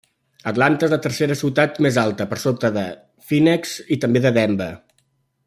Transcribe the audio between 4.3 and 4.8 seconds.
Denver.